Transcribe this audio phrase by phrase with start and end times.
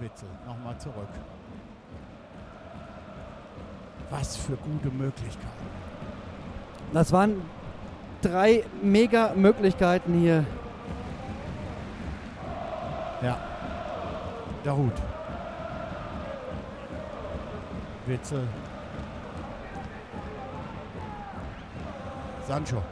[0.00, 1.08] Witzel, nochmal zurück.
[4.10, 5.46] Was für gute Möglichkeiten.
[6.92, 7.42] Das waren
[8.22, 10.44] drei mega Möglichkeiten hier.
[13.22, 13.38] Ja.
[14.64, 14.94] Der Hut.
[18.06, 18.48] Witzel.
[22.48, 22.82] Sancho.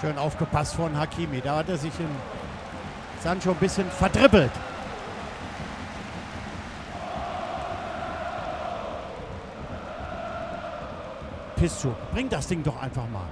[0.00, 1.40] Schön aufgepasst von Hakimi.
[1.40, 2.08] Da hat er sich in
[3.22, 4.52] Sancho ein bisschen verdribbelt.
[11.56, 13.26] Piszczuk, bring das Ding doch einfach mal.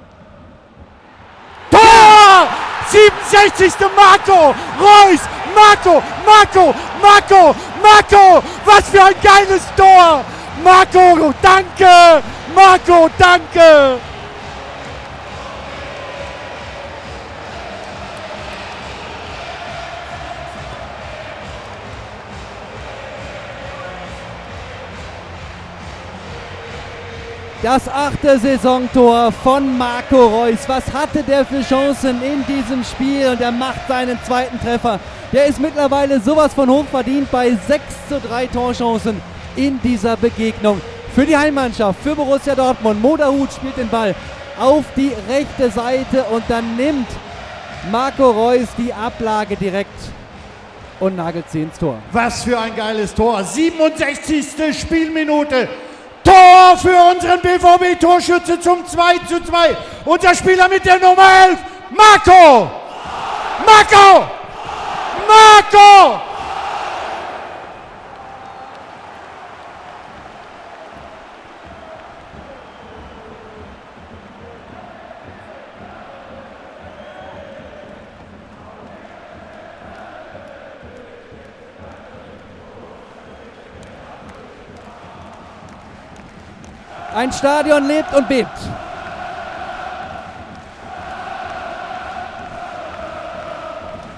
[1.71, 2.49] Tor!
[2.91, 3.87] 67.
[3.95, 4.55] Marco!
[4.81, 5.21] Reus!
[5.55, 6.03] Marco!
[6.27, 6.75] Marco!
[7.01, 7.55] Marco!
[7.81, 8.43] Marco!
[8.65, 10.25] Was für ein geiles Tor!
[10.65, 12.23] Marco, danke!
[12.55, 14.01] Marco, danke!
[27.67, 30.69] Das achte Saisontor von Marco Reus.
[30.69, 33.27] Was hatte der für Chancen in diesem Spiel?
[33.31, 35.01] Und er macht seinen zweiten Treffer.
[35.33, 39.21] Der ist mittlerweile sowas von hoch verdient bei 6 zu 3 Torchancen
[39.57, 40.81] in dieser Begegnung.
[41.13, 43.03] Für die Heimmannschaft, für Borussia Dortmund.
[43.03, 44.15] Moderhut spielt den Ball
[44.61, 47.09] auf die rechte Seite und dann nimmt
[47.91, 49.91] Marco Reus die Ablage direkt
[51.01, 51.99] und nagelt sie ins Tor.
[52.13, 53.43] Was für ein geiles Tor.
[53.43, 54.79] 67.
[54.79, 55.69] Spielminute.
[56.37, 59.77] Tor für unseren BVB-Torschütze zum 2 zu 2.
[60.05, 61.59] Unser Spieler mit der Nummer 11,
[61.91, 62.71] Marco!
[63.65, 64.29] Marco!
[65.27, 66.21] Marco!
[87.17, 88.51] Ein Stadion lebt und bebt.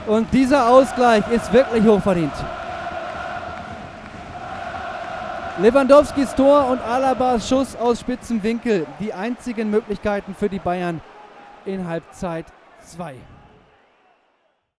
[0.08, 2.32] Und dieser Ausgleich ist wirklich hochverdient.
[5.58, 8.84] Lewandowskis Tor und Alabas Schuss aus spitzem Winkel.
[8.98, 11.00] Die einzigen Möglichkeiten für die Bayern
[11.66, 12.46] in Halbzeit
[12.80, 13.14] 2.